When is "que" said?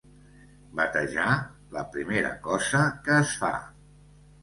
3.07-3.23